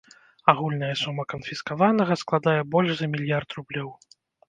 [0.53, 3.97] Агульная сума канфіскаванага складае больш за мільярд рублёў.